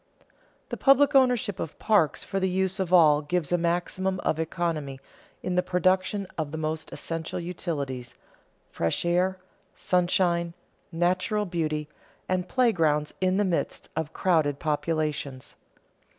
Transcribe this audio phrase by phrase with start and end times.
[0.69, 4.99] The public ownership of parks for the use of all gives a maximum of economy
[5.43, 8.15] in the production of the most essential utilities
[8.71, 9.37] fresh air,
[9.75, 10.55] sunshine,
[10.91, 11.87] natural beauty,
[12.27, 15.55] and playgrounds in the midst of crowded populations.